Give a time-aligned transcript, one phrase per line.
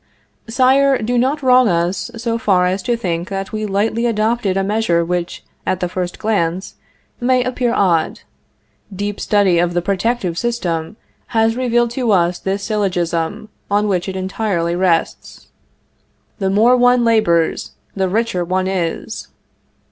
[0.49, 4.63] Sire, do not wrong us so far as to think that we lightly adopted a
[4.63, 6.73] measure which, at the first glance,
[7.19, 8.21] may appear odd.
[8.91, 10.97] Deep study of the protective system
[11.37, 15.49] has revealed to us this syllogism, on which it entirely rests:
[16.39, 19.27] The more one labors, the richer one is.